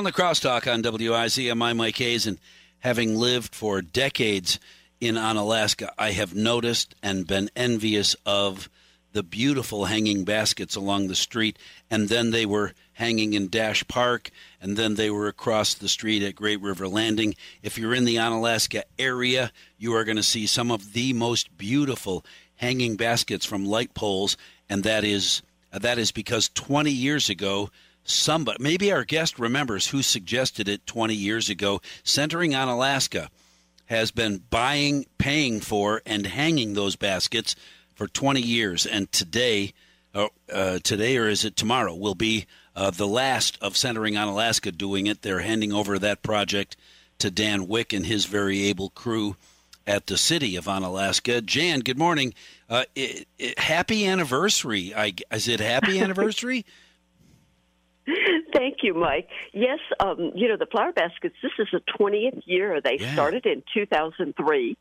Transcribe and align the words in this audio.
On 0.00 0.04
the 0.04 0.12
crosstalk 0.12 0.66
on 0.66 0.82
WIZ, 0.82 1.50
I'm 1.50 1.76
Mike 1.76 1.98
Hayes, 1.98 2.26
and 2.26 2.38
having 2.78 3.16
lived 3.16 3.54
for 3.54 3.82
decades 3.82 4.58
in 4.98 5.16
Onalaska, 5.16 5.90
I 5.98 6.12
have 6.12 6.34
noticed 6.34 6.94
and 7.02 7.26
been 7.26 7.50
envious 7.54 8.16
of 8.24 8.70
the 9.12 9.22
beautiful 9.22 9.84
hanging 9.84 10.24
baskets 10.24 10.74
along 10.74 11.08
the 11.08 11.14
street, 11.14 11.58
and 11.90 12.08
then 12.08 12.30
they 12.30 12.46
were 12.46 12.72
hanging 12.94 13.34
in 13.34 13.50
Dash 13.50 13.86
Park, 13.88 14.30
and 14.58 14.74
then 14.74 14.94
they 14.94 15.10
were 15.10 15.28
across 15.28 15.74
the 15.74 15.86
street 15.86 16.22
at 16.22 16.34
Great 16.34 16.62
River 16.62 16.88
Landing. 16.88 17.34
If 17.62 17.76
you're 17.76 17.94
in 17.94 18.06
the 18.06 18.16
Onalaska 18.16 18.84
area, 18.98 19.52
you 19.76 19.94
are 19.94 20.04
going 20.04 20.16
to 20.16 20.22
see 20.22 20.46
some 20.46 20.70
of 20.70 20.94
the 20.94 21.12
most 21.12 21.58
beautiful 21.58 22.24
hanging 22.56 22.96
baskets 22.96 23.44
from 23.44 23.66
light 23.66 23.92
poles, 23.92 24.38
and 24.66 24.82
that 24.82 25.04
is 25.04 25.42
that 25.72 25.98
is 25.98 26.10
because 26.10 26.48
20 26.48 26.90
years 26.90 27.28
ago 27.28 27.68
somebody, 28.04 28.62
maybe 28.62 28.92
our 28.92 29.04
guest 29.04 29.38
remembers 29.38 29.88
who 29.88 30.02
suggested 30.02 30.68
it 30.68 30.86
20 30.86 31.14
years 31.14 31.48
ago. 31.48 31.80
Centering 32.02 32.52
Onalaska, 32.52 33.28
has 33.90 34.12
been 34.12 34.40
buying, 34.50 35.04
paying 35.18 35.58
for, 35.58 36.00
and 36.06 36.24
hanging 36.24 36.74
those 36.74 36.94
baskets 36.94 37.56
for 37.96 38.06
20 38.06 38.40
years. 38.40 38.86
And 38.86 39.10
today, 39.10 39.74
uh, 40.14 40.28
uh, 40.50 40.78
today 40.84 41.16
or 41.16 41.28
is 41.28 41.44
it 41.44 41.56
tomorrow, 41.56 41.92
will 41.96 42.14
be 42.14 42.46
uh, 42.76 42.90
the 42.90 43.08
last 43.08 43.58
of 43.60 43.76
Centering 43.76 44.14
Onalaska 44.14 44.78
doing 44.78 45.08
it. 45.08 45.22
They're 45.22 45.40
handing 45.40 45.72
over 45.72 45.98
that 45.98 46.22
project 46.22 46.76
to 47.18 47.32
Dan 47.32 47.66
Wick 47.66 47.92
and 47.92 48.06
his 48.06 48.26
very 48.26 48.62
able 48.62 48.90
crew 48.90 49.34
at 49.88 50.06
the 50.06 50.16
city 50.16 50.54
of 50.54 50.66
Onalaska. 50.66 51.44
Jan, 51.44 51.80
good 51.80 51.98
morning. 51.98 52.32
Uh, 52.68 52.84
it, 52.94 53.26
it, 53.40 53.58
happy 53.58 54.06
anniversary. 54.06 54.94
I, 54.94 55.14
is 55.32 55.48
it 55.48 55.58
happy 55.58 55.98
anniversary? 56.00 56.64
Thank 58.52 58.78
you, 58.82 58.94
Mike. 58.94 59.28
Yes, 59.52 59.78
um, 60.00 60.32
you 60.34 60.48
know, 60.48 60.56
the 60.56 60.66
flower 60.66 60.92
baskets, 60.92 61.36
this 61.42 61.52
is 61.58 61.68
the 61.72 61.80
20th 61.98 62.42
year. 62.46 62.80
They 62.80 62.98
yeah. 62.98 63.12
started 63.12 63.46
in 63.46 63.62
2003 63.74 64.76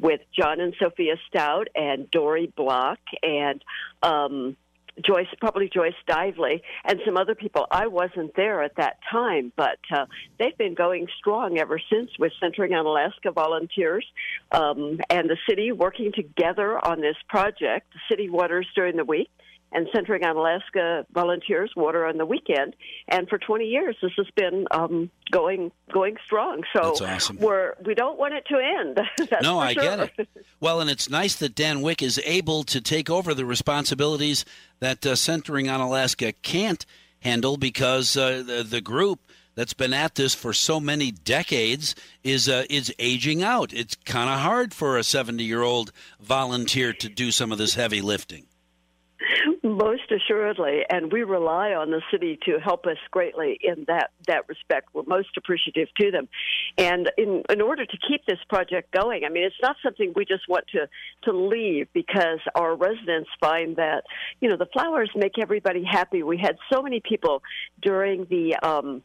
with 0.00 0.20
John 0.36 0.60
and 0.60 0.74
Sophia 0.78 1.14
Stout 1.28 1.68
and 1.74 2.10
Dory 2.10 2.52
Block 2.56 2.98
and 3.22 3.62
um, 4.02 4.56
Joyce, 5.00 5.26
probably 5.40 5.70
Joyce 5.72 5.94
Dively, 6.08 6.60
and 6.84 7.00
some 7.04 7.16
other 7.16 7.34
people. 7.34 7.66
I 7.70 7.86
wasn't 7.86 8.34
there 8.36 8.62
at 8.62 8.76
that 8.76 8.98
time, 9.10 9.52
but 9.56 9.78
uh, 9.94 10.06
they've 10.38 10.56
been 10.58 10.74
going 10.74 11.06
strong 11.18 11.58
ever 11.58 11.80
since 11.90 12.10
with 12.18 12.32
Centering 12.40 12.72
Onalaska 12.72 13.32
volunteers 13.34 14.06
um, 14.50 15.00
and 15.08 15.30
the 15.30 15.38
city 15.48 15.72
working 15.72 16.12
together 16.12 16.84
on 16.84 17.00
this 17.00 17.16
project. 17.28 17.92
The 17.92 18.00
city 18.10 18.28
waters 18.28 18.66
during 18.74 18.96
the 18.96 19.04
week 19.04 19.30
and 19.72 19.88
Centering 19.94 20.22
Onalaska 20.22 21.04
volunteers 21.12 21.72
water 21.76 22.06
on 22.06 22.18
the 22.18 22.26
weekend. 22.26 22.76
And 23.08 23.28
for 23.28 23.38
20 23.38 23.64
years, 23.64 23.96
this 24.02 24.12
has 24.16 24.26
been 24.36 24.66
um, 24.70 25.10
going 25.30 25.72
going 25.92 26.16
strong. 26.24 26.62
So 26.74 26.94
awesome. 27.04 27.38
we're 27.38 27.74
we 27.84 27.94
don't 27.94 28.18
want 28.18 28.34
it 28.34 28.44
to 28.48 28.58
end. 28.58 29.00
no, 29.42 29.58
I 29.58 29.72
sure. 29.72 29.82
get 29.82 30.12
it. 30.18 30.28
Well, 30.60 30.80
and 30.80 30.90
it's 30.90 31.08
nice 31.08 31.36
that 31.36 31.54
Dan 31.54 31.80
Wick 31.82 32.02
is 32.02 32.20
able 32.24 32.64
to 32.64 32.80
take 32.80 33.10
over 33.10 33.34
the 33.34 33.44
responsibilities 33.44 34.44
that 34.80 35.04
uh, 35.06 35.16
Centering 35.16 35.66
Onalaska 35.66 36.34
can't 36.42 36.84
handle 37.20 37.56
because 37.56 38.16
uh, 38.16 38.42
the, 38.46 38.62
the 38.62 38.80
group 38.80 39.20
that's 39.54 39.74
been 39.74 39.92
at 39.92 40.14
this 40.14 40.34
for 40.34 40.52
so 40.52 40.80
many 40.80 41.10
decades 41.10 41.94
is 42.24 42.48
uh, 42.48 42.64
is 42.70 42.94
aging 42.98 43.42
out. 43.42 43.72
It's 43.72 43.96
kind 44.04 44.30
of 44.30 44.40
hard 44.40 44.74
for 44.74 44.98
a 44.98 45.04
70 45.04 45.42
year 45.42 45.62
old 45.62 45.92
volunteer 46.20 46.92
to 46.94 47.08
do 47.08 47.30
some 47.30 47.52
of 47.52 47.58
this 47.58 47.74
heavy 47.74 48.00
lifting. 48.00 48.46
Most 49.64 50.10
assuredly, 50.10 50.80
and 50.90 51.12
we 51.12 51.22
rely 51.22 51.72
on 51.72 51.92
the 51.92 52.02
city 52.10 52.36
to 52.46 52.58
help 52.58 52.84
us 52.84 52.96
greatly 53.12 53.60
in 53.62 53.84
that 53.86 54.10
that 54.26 54.48
respect. 54.48 54.88
We're 54.92 55.04
most 55.06 55.36
appreciative 55.36 55.86
to 56.00 56.10
them, 56.10 56.28
and 56.76 57.08
in 57.16 57.44
in 57.48 57.60
order 57.60 57.86
to 57.86 57.96
keep 58.08 58.26
this 58.26 58.40
project 58.48 58.90
going, 58.90 59.24
I 59.24 59.28
mean, 59.28 59.44
it's 59.44 59.54
not 59.62 59.76
something 59.80 60.14
we 60.16 60.24
just 60.24 60.48
want 60.48 60.64
to 60.72 60.88
to 61.30 61.32
leave 61.32 61.86
because 61.92 62.40
our 62.56 62.74
residents 62.74 63.30
find 63.40 63.76
that 63.76 64.02
you 64.40 64.48
know 64.48 64.56
the 64.56 64.66
flowers 64.66 65.10
make 65.14 65.38
everybody 65.40 65.84
happy. 65.84 66.24
We 66.24 66.38
had 66.38 66.56
so 66.72 66.82
many 66.82 67.00
people 67.00 67.42
during 67.80 68.26
the. 68.28 68.56
Um, 68.56 69.02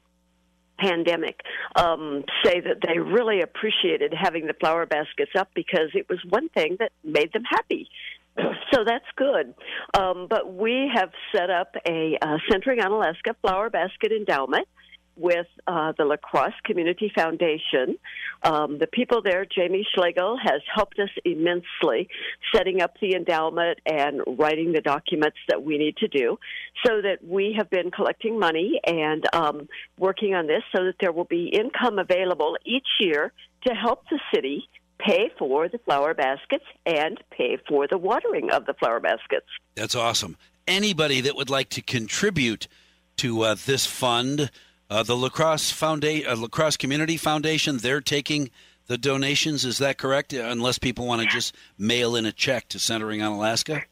pandemic 0.79 1.41
um, 1.75 2.23
say 2.45 2.59
that 2.59 2.77
they 2.85 2.99
really 2.99 3.41
appreciated 3.41 4.13
having 4.13 4.45
the 4.45 4.53
flower 4.53 4.85
baskets 4.85 5.31
up 5.35 5.49
because 5.55 5.89
it 5.95 6.07
was 6.07 6.19
one 6.29 6.49
thing 6.49 6.77
that 6.79 6.91
made 7.03 7.33
them 7.33 7.43
happy. 7.43 7.89
So 8.73 8.83
that's 8.85 9.05
good. 9.15 9.55
Um, 9.97 10.27
but 10.29 10.53
we 10.53 10.91
have 10.93 11.09
set 11.33 11.49
up 11.49 11.73
a 11.87 12.17
uh, 12.21 12.37
Centering 12.51 12.79
Onalaska 12.79 13.33
Flower 13.41 13.69
Basket 13.69 14.11
Endowment 14.11 14.67
with 15.15 15.47
uh, 15.65 15.93
the 15.97 16.05
La 16.05 16.17
Crosse 16.17 16.53
Community 16.63 17.11
Foundation. 17.15 17.97
Um, 18.43 18.77
the 18.77 18.87
people 18.87 19.21
there, 19.21 19.45
Jamie 19.45 19.87
Schlegel, 19.95 20.37
has 20.37 20.61
helped 20.73 20.99
us 20.99 21.09
immensely 21.25 22.07
setting 22.53 22.81
up 22.81 22.93
the 23.01 23.15
endowment 23.15 23.79
and 23.85 24.21
writing 24.37 24.73
the 24.73 24.81
documents 24.81 25.37
that 25.47 25.63
we 25.63 25.77
need 25.77 25.97
to 25.97 26.07
do 26.07 26.37
so 26.85 27.01
that 27.01 27.23
we 27.23 27.55
have 27.57 27.69
been 27.69 27.89
collecting 27.89 28.37
money 28.37 28.79
and 28.85 29.25
um, 29.33 29.67
working 29.97 30.35
on 30.35 30.45
this 30.45 30.61
so 30.75 30.83
that 30.83 30.95
there 30.99 31.11
will 31.11 31.25
be 31.25 31.47
income 31.47 31.97
available 31.97 32.57
each 32.65 32.87
year 32.99 33.33
to 33.65 33.73
help 33.73 34.03
the 34.09 34.19
city 34.33 34.69
pay 34.99 35.31
for 35.37 35.67
the 35.67 35.77
flower 35.79 36.13
baskets 36.13 36.65
and 36.85 37.21
pay 37.31 37.57
for 37.67 37.87
the 37.87 37.97
watering 37.97 38.51
of 38.51 38.65
the 38.65 38.73
flower 38.73 38.99
baskets. 38.99 39.47
That's 39.75 39.95
awesome. 39.95 40.37
Anybody 40.67 41.21
that 41.21 41.35
would 41.35 41.49
like 41.49 41.69
to 41.69 41.81
contribute 41.81 42.67
to 43.17 43.43
uh, 43.43 43.55
this 43.65 43.85
fund, 43.85 44.51
uh, 44.89 45.03
the 45.03 45.15
La 45.15 45.29
Crosse 45.29 45.71
Foundation, 45.71 46.29
uh, 46.29 46.35
La 46.35 46.47
Crosse 46.47 46.77
Community 46.77 47.17
Foundation, 47.17 47.77
they're 47.77 48.01
taking 48.01 48.49
the 48.87 48.97
donations. 48.97 49.65
Is 49.65 49.77
that 49.79 49.97
correct? 49.97 50.33
Unless 50.33 50.79
people 50.79 51.05
want 51.05 51.21
to 51.21 51.27
just 51.27 51.55
mail 51.77 52.15
in 52.15 52.25
a 52.25 52.31
check 52.31 52.67
to 52.69 52.79
Centering 52.79 53.21
Onalaska. 53.21 53.83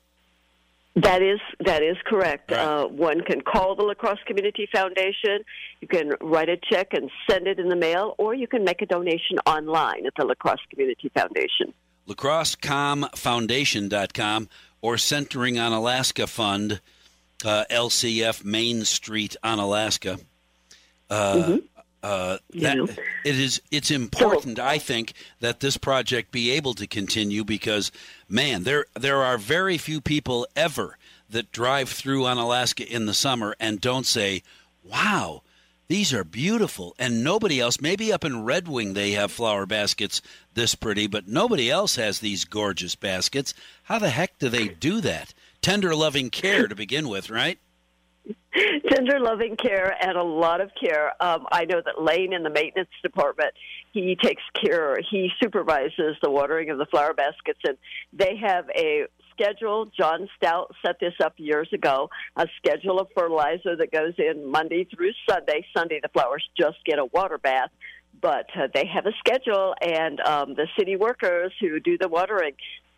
That 0.96 1.22
is 1.22 1.42
that 1.60 1.84
is 1.84 1.98
correct. 2.06 2.52
Right. 2.52 2.60
Uh, 2.60 2.88
one 2.88 3.20
can 3.22 3.42
call 3.42 3.76
the 3.76 3.84
La 3.84 3.96
Crosse 3.96 4.24
Community 4.26 4.70
Foundation. 4.74 5.44
You 5.82 5.90
can 5.90 6.14
write 6.22 6.48
a 6.48 6.56
check 6.56 6.94
and 6.94 7.12
send 7.30 7.48
it 7.48 7.60
in 7.60 7.68
the 7.68 7.76
mail, 7.76 8.16
or 8.18 8.34
you 8.34 8.48
can 8.48 8.64
make 8.64 8.82
a 8.82 8.86
donation 8.86 9.40
online 9.46 10.06
at 10.06 10.14
the 10.18 10.24
La 10.24 10.36
Crosse 10.36 10.62
Community 10.70 11.12
Foundation. 11.14 11.74
LacrosseComFoundation.com 12.08 14.48
or 14.82 14.98
Centering 14.98 15.56
Onalaska 15.56 16.30
Fund, 16.30 16.80
uh, 17.44 17.66
LCF 17.70 18.46
Main 18.46 18.86
Street, 18.86 19.36
Onalaska. 19.44 20.22
Uh, 21.10 21.36
mm-hmm. 21.36 21.58
Uh, 22.06 22.38
that, 22.54 22.78
it 23.26 23.40
is 23.40 23.60
it's 23.72 23.90
important, 23.90 24.60
I 24.60 24.78
think, 24.78 25.14
that 25.40 25.60
this 25.60 25.76
project 25.76 26.32
be 26.32 26.52
able 26.52 26.76
to 26.76 26.86
continue 26.86 27.44
because, 27.44 27.92
man, 28.30 28.62
there 28.62 28.86
there 28.94 29.24
are 29.24 29.40
very 29.40 29.80
few 29.80 30.02
people 30.02 30.48
ever 30.56 31.00
that 31.32 31.52
drive 31.52 31.90
through 31.90 32.22
Onalaska 32.22 32.86
in 32.86 33.08
the 33.08 33.16
summer 33.16 33.56
and 33.60 33.82
don't 33.82 34.06
say, 34.06 34.44
"Wow, 34.84 35.42
these 35.88 36.14
are 36.14 36.24
beautiful." 36.24 36.94
And 37.00 37.24
nobody 37.24 37.60
else, 37.60 37.82
maybe 37.82 38.14
up 38.14 38.24
in 38.24 38.46
Red 38.46 38.68
Wing, 38.68 38.94
they 38.94 39.14
have 39.14 39.32
flower 39.32 39.66
baskets 39.66 40.22
this 40.54 40.76
pretty, 40.76 41.08
but 41.08 41.28
nobody 41.28 41.72
else 41.72 41.96
has 41.96 42.20
these 42.20 42.46
gorgeous 42.46 42.94
baskets. 42.94 43.56
How 43.86 43.98
the 43.98 44.12
heck 44.12 44.38
do 44.38 44.48
they 44.48 44.68
do 44.68 45.02
that? 45.02 45.34
Tender, 45.64 45.96
loving 45.96 46.30
care 46.30 46.68
to 46.68 46.76
begin 46.76 47.10
with, 47.10 47.32
right? 47.32 47.58
tender 48.90 49.20
loving 49.20 49.56
care 49.56 49.96
and 50.02 50.18
a 50.18 50.24
lot 50.24 50.62
of 50.62 50.72
care. 50.80 51.12
Um, 51.22 51.46
i 51.52 51.66
know 51.66 51.82
that 51.84 52.02
lane 52.02 52.34
in 52.34 52.44
the 52.44 52.50
maintenance 52.50 52.90
department 53.04 53.54
he 53.92 54.18
takes 54.22 54.44
care 54.64 54.98
he 55.10 55.30
supervises 55.42 56.16
the 56.22 56.30
watering 56.30 56.70
of 56.70 56.78
the 56.78 56.86
flower 56.86 57.14
baskets 57.14 57.60
and 57.64 57.78
they 58.14 58.36
have 58.38 58.66
a 58.76 59.06
schedule. 59.32 59.86
John 59.98 60.30
stout 60.38 60.74
set 60.86 61.00
this 61.00 61.14
up 61.24 61.34
years 61.38 61.70
ago 61.74 62.10
a 62.36 62.48
schedule 62.58 63.00
of 63.00 63.08
fertilizer 63.16 63.76
that 63.76 63.92
goes 63.92 64.14
in 64.18 64.50
monday 64.50 64.86
through 64.86 65.12
sunday. 65.30 65.66
Sunday 65.76 66.00
the 66.02 66.10
flowers 66.10 66.48
just 66.58 66.78
get 66.86 67.00
a 67.00 67.06
water 67.06 67.38
bath 67.38 67.70
but 68.22 68.48
uh, 68.56 68.68
they 68.74 68.86
have 68.86 69.06
a 69.06 69.12
schedule 69.20 69.76
and 69.82 70.20
um, 70.22 70.54
the 70.56 70.68
city 70.78 70.96
workers 70.96 71.52
who 71.60 71.80
do 71.80 71.98
the 71.98 72.08
watering 72.08 72.54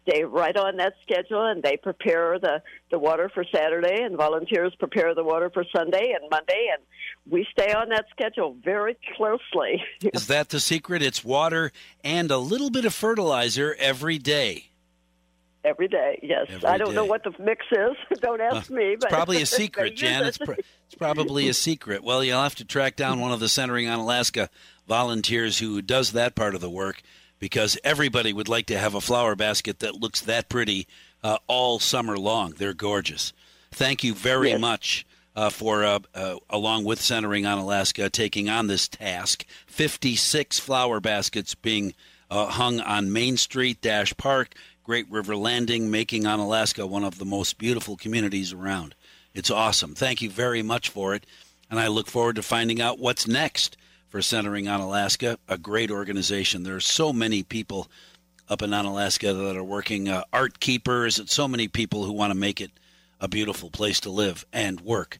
stay 0.07 0.23
right 0.23 0.55
on 0.55 0.77
that 0.77 0.93
schedule 1.03 1.45
and 1.45 1.63
they 1.63 1.77
prepare 1.77 2.39
the, 2.39 2.61
the 2.91 2.99
water 2.99 3.29
for 3.33 3.43
Saturday 3.53 4.01
and 4.03 4.15
volunteers 4.15 4.73
prepare 4.75 5.13
the 5.13 5.23
water 5.23 5.49
for 5.49 5.63
Sunday 5.75 6.13
and 6.19 6.29
Monday 6.29 6.69
and 6.73 6.81
we 7.29 7.45
stay 7.51 7.73
on 7.73 7.89
that 7.89 8.05
schedule 8.11 8.55
very 8.63 8.97
closely. 9.15 9.83
Is 10.13 10.27
that 10.27 10.49
the 10.49 10.59
secret? 10.59 11.01
It's 11.01 11.23
water 11.23 11.71
and 12.03 12.31
a 12.31 12.37
little 12.37 12.69
bit 12.69 12.85
of 12.85 12.93
fertilizer 12.93 13.75
every 13.79 14.17
day. 14.17 14.69
Every 15.63 15.89
day, 15.89 16.19
yes. 16.23 16.45
Every 16.47 16.65
I 16.65 16.77
don't 16.77 16.89
day. 16.89 16.95
know 16.95 17.05
what 17.05 17.23
the 17.23 17.33
mix 17.39 17.65
is. 17.71 18.19
don't 18.21 18.39
ask 18.39 18.71
uh, 18.71 18.73
me. 18.73 18.95
But 18.95 19.07
it's 19.07 19.13
probably 19.13 19.41
a 19.41 19.45
secret, 19.45 19.97
Jan. 19.97 20.23
It's, 20.23 20.39
it's 20.39 20.95
probably 20.97 21.49
a 21.49 21.53
secret. 21.53 22.03
Well, 22.03 22.23
you'll 22.23 22.41
have 22.41 22.55
to 22.55 22.65
track 22.65 22.95
down 22.95 23.19
one 23.19 23.33
of 23.33 23.41
the 23.41 23.49
Centering 23.49 23.87
Onalaska 23.87 24.47
volunteers 24.87 25.59
who 25.59 25.81
does 25.81 26.13
that 26.13 26.35
part 26.35 26.55
of 26.55 26.61
the 26.61 26.69
work 26.69 27.01
because 27.39 27.77
everybody 27.83 28.33
would 28.33 28.49
like 28.49 28.65
to 28.67 28.77
have 28.77 28.95
a 28.95 29.01
flower 29.01 29.35
basket 29.35 29.79
that 29.79 29.95
looks 29.95 30.21
that 30.21 30.49
pretty 30.49 30.87
uh, 31.23 31.37
all 31.47 31.79
summer 31.79 32.17
long. 32.17 32.53
They're 32.57 32.73
gorgeous. 32.73 33.33
Thank 33.71 34.03
you 34.03 34.13
very 34.13 34.49
yes. 34.49 34.59
much, 34.59 35.05
uh, 35.35 35.49
for, 35.49 35.83
uh, 35.83 35.99
uh, 36.15 36.37
along 36.49 36.85
with 36.85 37.01
Centering 37.01 37.43
Onalaska, 37.43 38.11
taking 38.11 38.49
on 38.49 38.67
this 38.67 38.87
task. 38.87 39.45
56 39.67 40.59
flower 40.59 40.99
baskets 40.99 41.53
being 41.53 41.93
uh, 42.29 42.47
hung 42.47 42.79
on 42.79 43.13
Main 43.13 43.37
Street 43.37 43.81
Dash 43.81 44.15
Park, 44.17 44.55
Great 44.83 45.09
River 45.09 45.35
Landing, 45.35 45.91
making 45.91 46.23
Onalaska 46.23 46.87
one 46.87 47.03
of 47.03 47.19
the 47.19 47.25
most 47.25 47.57
beautiful 47.57 47.97
communities 47.97 48.53
around. 48.53 48.95
It's 49.33 49.51
awesome. 49.51 49.93
Thank 49.93 50.21
you 50.21 50.29
very 50.29 50.63
much 50.63 50.89
for 50.89 51.13
it. 51.13 51.25
And 51.69 51.79
I 51.79 51.87
look 51.87 52.07
forward 52.07 52.37
to 52.37 52.41
finding 52.41 52.81
out 52.81 52.97
what's 52.97 53.27
next 53.27 53.77
for 54.09 54.21
Centering 54.21 54.65
Onalaska, 54.65 55.37
a 55.47 55.57
great 55.57 55.91
organization. 55.91 56.63
There 56.63 56.75
are 56.75 56.81
so 56.81 57.11
many 57.11 57.43
people 57.43 57.89
up 58.49 58.61
in 58.61 58.73
Alaska 58.73 59.33
that 59.33 59.57
are 59.57 59.63
working, 59.63 60.07
uh, 60.07 60.23
art 60.31 60.59
keepers, 60.59 61.19
and 61.19 61.29
so 61.29 61.47
many 61.47 61.67
people 61.67 62.05
who 62.05 62.13
want 62.13 62.31
to 62.31 62.37
make 62.37 62.61
it 62.61 62.71
a 63.19 63.27
beautiful 63.27 63.69
place 63.69 63.99
to 64.01 64.09
live 64.09 64.45
and 64.53 64.79
work. 64.81 65.19